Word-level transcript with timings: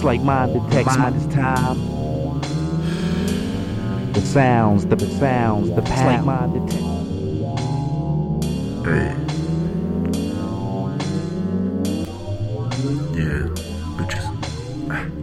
It's 0.00 0.04
like 0.06 0.22
mine 0.22 0.54
detects 0.54 0.96
mine 0.96 1.28
time. 1.28 1.76
The 4.14 4.20
sounds, 4.22 4.86
the 4.86 4.98
sounds, 5.18 5.68
the 5.74 5.82
past. 5.82 5.92
It's 5.92 6.00
like 6.06 6.24
mine 6.24 6.52
detects. 6.54 6.86
Hey. 8.86 9.14
Yeah, 13.14 13.44
bitches. 13.98 15.19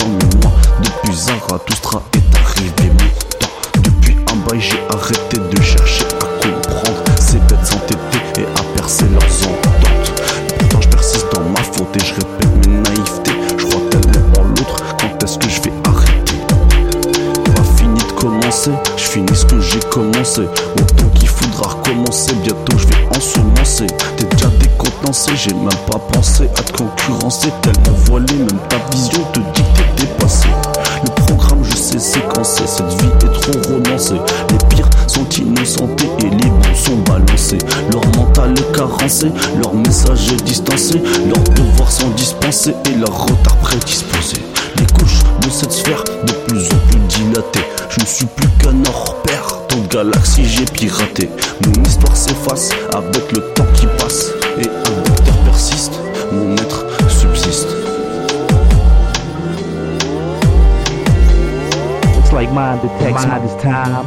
Depuis 0.00 0.28
le 0.28 0.40
noir. 0.40 0.52
Depuis 0.82 1.14
Zarathustra 1.14 2.02
est 2.14 2.36
arrivé 2.36 2.90
mon 2.90 3.38
temps. 3.38 3.52
Depuis 3.82 4.16
un 4.32 4.36
bail, 4.48 4.60
j'ai 4.60 4.80
arrêté 4.88 5.38
de 5.38 5.62
chercher 5.62 6.04
à 6.20 6.24
comprendre. 6.42 7.02
Ces 7.20 7.38
bêtes 7.38 7.66
s'entêter 7.66 8.18
et 8.38 8.44
à 8.58 8.62
percer 8.76 9.04
leurs 9.12 9.48
ententes. 9.48 10.12
Pourtant, 10.58 10.80
je 10.80 10.88
persiste 10.88 11.26
dans 11.34 11.42
ma 11.42 11.62
faute 11.62 11.96
et 11.96 12.04
je 12.04 12.14
répète 12.14 12.66
mes 12.66 12.76
naïvetés. 12.78 13.32
Je 13.58 13.64
crois 13.66 13.80
tellement 13.90 14.40
en 14.40 14.44
l'autre, 14.44 14.76
quand 14.98 15.22
est-ce 15.22 15.38
que 15.38 15.48
je 15.48 15.60
vais 15.62 15.72
arrêter? 15.84 16.40
Pas 17.54 17.62
fini 17.76 18.00
de 18.00 18.12
commencer, 18.12 18.72
je 18.96 19.04
finis 19.04 19.36
ce 19.36 19.44
que 19.44 19.60
j'ai 19.60 19.80
commencé. 19.90 20.42
Autant 20.42 21.08
qu'il 21.14 21.28
faudra 21.28 21.74
recommencer, 21.74 22.34
bientôt 22.42 22.78
je 22.78 22.86
vais 22.86 23.16
ensemencer. 23.16 23.86
T'es 24.16 24.24
déjà 24.24 24.48
décontenancé, 24.48 25.32
j'ai 25.36 25.54
même 25.54 25.68
pas 25.90 25.98
pensé 25.98 26.48
à 26.56 26.62
te 26.62 26.72
concurrencer. 26.72 27.52
Tellement 27.62 27.98
voilé, 28.06 28.34
même 28.34 28.58
ta 28.68 28.78
vision 28.96 29.22
te 29.32 29.40
dit. 29.40 29.59
Cette 32.42 32.86
vie 33.00 33.08
est 33.22 33.40
trop 33.40 33.72
romancée. 33.72 34.14
Les 34.50 34.66
pires 34.68 34.90
sont 35.06 35.28
innocentés 35.28 36.08
et 36.20 36.30
les 36.30 36.50
bons 36.50 36.74
sont 36.74 36.96
balancés. 36.98 37.58
Leur 37.92 38.04
mental 38.16 38.54
est 38.58 38.76
carencé, 38.76 39.30
leur 39.62 39.74
message 39.74 40.32
est 40.32 40.42
distancé. 40.44 41.00
Leurs 41.26 41.44
devoirs 41.54 41.90
sont 41.90 42.10
dispensés 42.10 42.74
et 42.86 42.96
leur 42.96 43.26
retard 43.26 43.56
prédisposé. 43.58 44.38
Les 44.78 44.86
couches 44.86 45.20
de 45.42 45.50
cette 45.50 45.72
sphère 45.72 46.04
de 46.26 46.32
plus 46.46 46.64
en 46.66 46.78
plus 46.88 47.00
dilatées. 47.08 47.66
Je 47.90 48.00
ne 48.00 48.06
suis 48.06 48.26
plus 48.26 48.48
qu'un 48.58 48.76
hors-père 48.88 49.60
ton 49.68 49.80
galaxie 49.82 50.44
j'ai 50.44 50.64
piraté. 50.64 51.28
Mon 51.66 51.82
histoire 51.84 52.16
s'efface 52.16 52.70
avec 52.94 53.32
le 53.32 53.40
temps 53.54 53.66
qui 53.74 53.86
passe 53.98 54.30
et 54.58 54.68
avec 54.68 55.09
like 62.40 62.54
mine 62.54 62.80
detects 62.80 63.26
mine 63.26 63.42
is 63.42 63.62
time. 63.62 64.06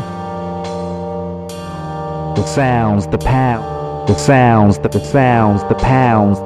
The 2.35 2.45
sounds, 2.45 3.05
the 3.07 3.19
pound, 3.19 4.07
the 4.07 4.15
sounds, 4.15 4.79
the, 4.79 4.89
the 4.89 4.99
sounds, 4.99 5.61
the 5.65 5.75
pounds. 5.75 6.39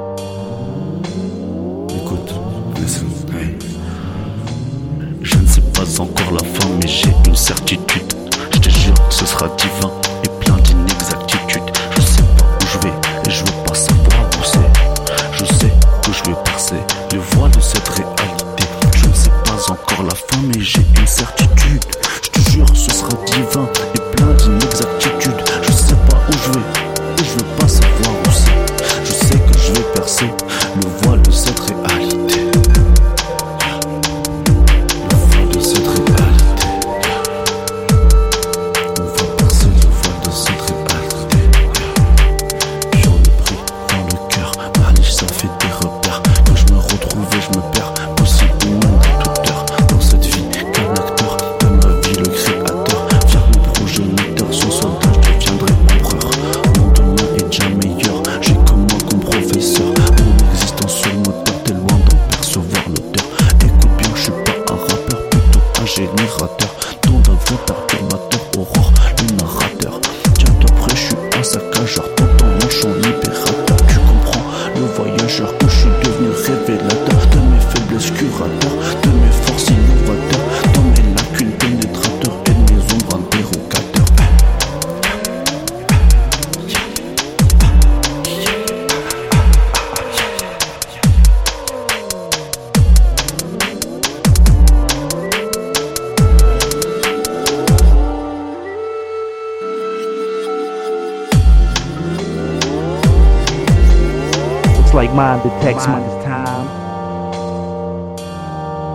Écoute, 1.94 2.34
listen, 2.75 3.08
hey. 3.31 3.56
Je 5.22 5.38
ne 5.38 5.48
sais 5.48 5.62
pas 5.62 6.02
encore 6.02 6.34
la 6.34 6.44
fin, 6.44 6.68
mais 6.81 6.88
j'ai 6.90 7.14
une 7.25 7.36
certitude. 7.36 8.14
Je 8.52 8.59
te 8.59 8.69
jure, 8.69 8.96
ce 9.09 9.25
sera 9.25 9.48
divin. 9.56 10.06
chez 65.97 66.03
les 66.03 66.27
rateurs, 66.27 66.75
ton 67.01 67.19
de 67.21 67.31
vous 67.31 68.06
like 104.97 105.13
mine 105.13 105.38
detects 105.44 105.85
my 105.85 105.99
time. 106.23 106.65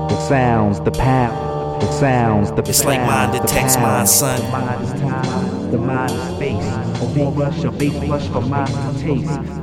The 0.08 0.18
sounds, 0.28 0.80
the 0.80 0.90
pound, 0.90 1.80
the 1.80 1.92
sounds, 1.92 2.50
the 2.50 2.62
It's 2.62 2.84
like 2.84 3.00
mine 3.02 3.30
detects 3.30 3.76
mine, 3.76 4.08
son. 4.08 4.40
The 4.40 4.48
mind 4.48 4.84
is 4.84 4.90
time, 5.00 5.70
the 5.70 5.78
mind 5.78 6.10
is 6.10 6.34
space. 6.34 7.02
A 7.02 7.04
war 7.16 7.30
rush, 7.30 7.62
a 7.62 7.70
bass 7.70 7.94
rush 8.10 8.26
for 8.30 8.40
mind 8.40 8.98
to 8.98 9.00
taste. 9.00 9.61